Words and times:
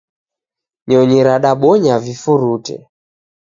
Nyonyi 0.89 1.19
radabonya 1.27 1.95
vifurute. 2.03 2.75